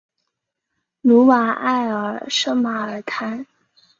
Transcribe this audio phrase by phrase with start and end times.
[1.01, 3.45] 努瓦埃尔圣马尔坦。